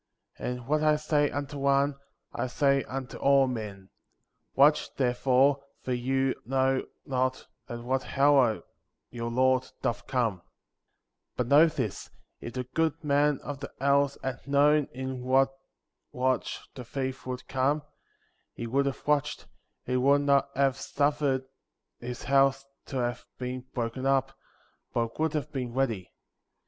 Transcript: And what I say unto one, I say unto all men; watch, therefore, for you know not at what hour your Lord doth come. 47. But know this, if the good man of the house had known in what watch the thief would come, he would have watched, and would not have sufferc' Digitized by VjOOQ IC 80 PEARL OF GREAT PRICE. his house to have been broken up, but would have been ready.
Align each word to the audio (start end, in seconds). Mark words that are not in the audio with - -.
And 0.39 0.65
what 0.65 0.81
I 0.81 0.95
say 0.95 1.29
unto 1.29 1.59
one, 1.59 1.93
I 2.33 2.47
say 2.47 2.83
unto 2.85 3.17
all 3.17 3.45
men; 3.45 3.91
watch, 4.55 4.91
therefore, 4.95 5.63
for 5.83 5.93
you 5.93 6.33
know 6.43 6.87
not 7.05 7.45
at 7.69 7.83
what 7.83 8.17
hour 8.17 8.63
your 9.11 9.29
Lord 9.29 9.69
doth 9.83 10.07
come. 10.07 10.37
47. 11.37 11.37
But 11.37 11.47
know 11.49 11.67
this, 11.67 12.09
if 12.39 12.53
the 12.53 12.63
good 12.63 13.03
man 13.03 13.39
of 13.43 13.59
the 13.59 13.71
house 13.79 14.17
had 14.23 14.47
known 14.47 14.87
in 14.91 15.21
what 15.23 15.53
watch 16.11 16.67
the 16.73 16.83
thief 16.83 17.27
would 17.27 17.47
come, 17.47 17.83
he 18.55 18.65
would 18.65 18.87
have 18.87 19.05
watched, 19.05 19.45
and 19.85 20.01
would 20.01 20.21
not 20.21 20.49
have 20.55 20.77
sufferc' 20.77 21.43
Digitized 22.01 22.01
by 22.01 22.07
VjOOQ 22.07 22.09
IC 22.09 22.09
80 22.09 22.17
PEARL 22.17 22.17
OF 22.17 22.17
GREAT 22.17 22.17
PRICE. 22.17 22.17
his 22.17 22.23
house 22.23 22.65
to 22.87 22.97
have 22.97 23.25
been 23.37 23.65
broken 23.75 24.05
up, 24.07 24.35
but 24.95 25.19
would 25.19 25.33
have 25.33 25.51
been 25.51 25.75
ready. 25.75 26.11